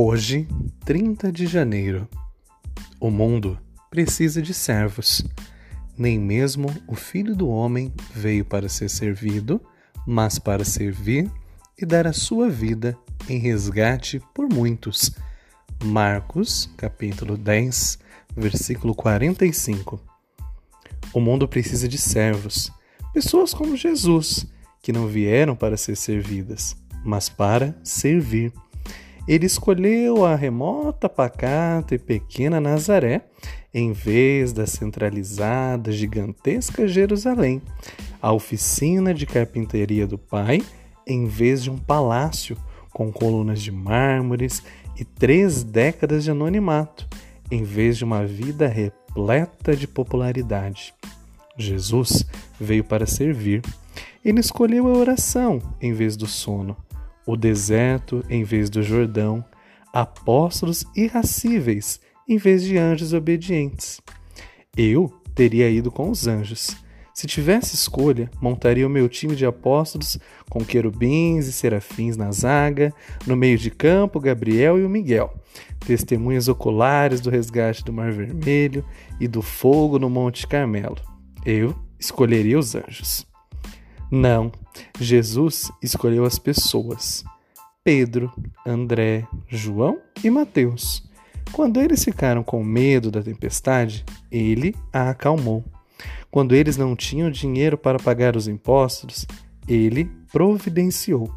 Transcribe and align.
Hoje, 0.00 0.46
30 0.84 1.32
de 1.32 1.44
janeiro. 1.44 2.08
O 3.00 3.10
mundo 3.10 3.58
precisa 3.90 4.40
de 4.40 4.54
servos. 4.54 5.24
Nem 5.98 6.20
mesmo 6.20 6.72
o 6.86 6.94
Filho 6.94 7.34
do 7.34 7.48
Homem 7.48 7.92
veio 8.14 8.44
para 8.44 8.68
ser 8.68 8.88
servido, 8.88 9.60
mas 10.06 10.38
para 10.38 10.64
servir 10.64 11.28
e 11.76 11.84
dar 11.84 12.06
a 12.06 12.12
sua 12.12 12.48
vida 12.48 12.96
em 13.28 13.38
resgate 13.40 14.22
por 14.32 14.48
muitos. 14.48 15.10
Marcos, 15.82 16.70
capítulo 16.76 17.36
10, 17.36 17.98
versículo 18.36 18.94
45. 18.94 20.00
O 21.12 21.18
mundo 21.18 21.48
precisa 21.48 21.88
de 21.88 21.98
servos, 21.98 22.70
pessoas 23.12 23.52
como 23.52 23.76
Jesus, 23.76 24.46
que 24.80 24.92
não 24.92 25.08
vieram 25.08 25.56
para 25.56 25.76
ser 25.76 25.96
servidas, 25.96 26.76
mas 27.04 27.28
para 27.28 27.76
servir 27.82 28.52
ele 29.28 29.44
escolheu 29.44 30.24
a 30.24 30.34
remota, 30.34 31.06
pacata 31.06 31.94
e 31.94 31.98
pequena 31.98 32.58
Nazaré 32.58 33.26
em 33.74 33.92
vez 33.92 34.54
da 34.54 34.66
centralizada, 34.66 35.92
gigantesca 35.92 36.88
Jerusalém, 36.88 37.60
a 38.22 38.32
oficina 38.32 39.12
de 39.12 39.26
carpintaria 39.26 40.06
do 40.06 40.16
pai 40.16 40.62
em 41.06 41.26
vez 41.26 41.62
de 41.62 41.70
um 41.70 41.76
palácio 41.76 42.56
com 42.90 43.12
colunas 43.12 43.60
de 43.60 43.70
mármores 43.70 44.62
e 44.98 45.04
três 45.04 45.62
décadas 45.62 46.24
de 46.24 46.30
anonimato, 46.30 47.06
em 47.50 47.62
vez 47.62 47.98
de 47.98 48.04
uma 48.04 48.24
vida 48.24 48.66
repleta 48.66 49.76
de 49.76 49.86
popularidade. 49.86 50.94
Jesus 51.56 52.24
veio 52.58 52.82
para 52.82 53.04
servir. 53.04 53.62
Ele 54.24 54.40
escolheu 54.40 54.88
a 54.88 54.98
oração 54.98 55.60
em 55.80 55.92
vez 55.92 56.16
do 56.16 56.26
sono 56.26 56.74
o 57.28 57.36
deserto 57.36 58.24
em 58.30 58.42
vez 58.42 58.70
do 58.70 58.82
Jordão, 58.82 59.44
apóstolos 59.92 60.86
irracíveis 60.96 62.00
em 62.26 62.38
vez 62.38 62.62
de 62.62 62.78
anjos 62.78 63.12
obedientes. 63.12 64.00
Eu 64.74 65.12
teria 65.34 65.68
ido 65.68 65.90
com 65.90 66.08
os 66.08 66.26
anjos. 66.26 66.74
Se 67.12 67.26
tivesse 67.26 67.74
escolha, 67.74 68.30
montaria 68.40 68.86
o 68.86 68.90
meu 68.90 69.10
time 69.10 69.36
de 69.36 69.44
apóstolos 69.44 70.18
com 70.48 70.64
querubins 70.64 71.46
e 71.46 71.52
serafins 71.52 72.16
na 72.16 72.32
zaga, 72.32 72.94
no 73.26 73.36
meio 73.36 73.58
de 73.58 73.70
campo, 73.70 74.20
Gabriel 74.20 74.78
e 74.78 74.84
o 74.84 74.88
Miguel, 74.88 75.34
testemunhas 75.86 76.48
oculares 76.48 77.20
do 77.20 77.28
resgate 77.28 77.84
do 77.84 77.92
Mar 77.92 78.10
Vermelho 78.10 78.82
e 79.20 79.28
do 79.28 79.42
fogo 79.42 79.98
no 79.98 80.08
Monte 80.08 80.46
Carmelo. 80.46 80.96
Eu 81.44 81.74
escolheria 82.00 82.58
os 82.58 82.74
anjos. 82.74 83.27
Não, 84.10 84.50
Jesus 84.98 85.70
escolheu 85.82 86.24
as 86.24 86.38
pessoas: 86.38 87.24
Pedro, 87.84 88.32
André, 88.66 89.26
João 89.48 89.98
e 90.22 90.30
Mateus. 90.30 91.06
Quando 91.52 91.80
eles 91.80 92.04
ficaram 92.04 92.42
com 92.42 92.62
medo 92.62 93.10
da 93.10 93.22
tempestade, 93.22 94.04
ele 94.30 94.74
a 94.92 95.10
acalmou. 95.10 95.64
Quando 96.30 96.54
eles 96.54 96.76
não 96.76 96.94
tinham 96.94 97.30
dinheiro 97.30 97.76
para 97.76 97.98
pagar 97.98 98.36
os 98.36 98.46
impostos, 98.48 99.26
ele 99.66 100.04
providenciou. 100.30 101.32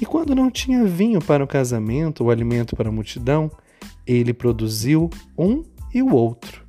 E 0.00 0.06
quando 0.06 0.34
não 0.34 0.50
tinha 0.50 0.84
vinho 0.84 1.20
para 1.20 1.42
o 1.42 1.46
casamento 1.46 2.24
ou 2.24 2.30
alimento 2.30 2.76
para 2.76 2.88
a 2.88 2.92
multidão, 2.92 3.50
ele 4.06 4.32
produziu 4.32 5.10
um 5.36 5.64
e 5.92 6.02
o 6.02 6.14
outro. 6.14 6.67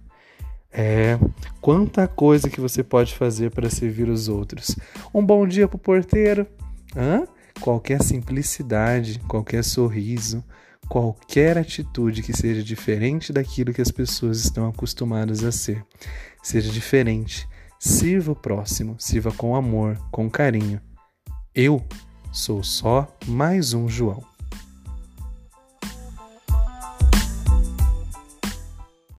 É, 0.71 1.17
quanta 1.59 2.07
coisa 2.07 2.49
que 2.49 2.61
você 2.61 2.83
pode 2.83 3.15
fazer 3.15 3.51
para 3.51 3.69
servir 3.69 4.07
os 4.07 4.27
outros. 4.27 4.75
Um 5.13 5.25
bom 5.25 5.47
dia 5.47 5.67
para 5.67 5.77
o 5.77 5.79
porteiro, 5.79 6.45
Hã? 6.95 7.23
qualquer 7.59 8.01
simplicidade, 8.03 9.19
qualquer 9.27 9.63
sorriso, 9.63 10.43
qualquer 10.87 11.57
atitude 11.57 12.23
que 12.23 12.35
seja 12.35 12.63
diferente 12.63 13.33
daquilo 13.33 13.73
que 13.73 13.81
as 13.81 13.91
pessoas 13.91 14.39
estão 14.39 14.67
acostumadas 14.67 15.43
a 15.43 15.51
ser. 15.51 15.83
Seja 16.41 16.71
diferente. 16.71 17.47
Sirva 17.79 18.33
o 18.33 18.35
próximo, 18.35 18.95
sirva 18.99 19.31
com 19.31 19.55
amor, 19.55 19.97
com 20.11 20.29
carinho. 20.29 20.81
Eu 21.55 21.85
sou 22.31 22.63
só 22.63 23.07
mais 23.25 23.73
um 23.73 23.87
João. 23.87 24.28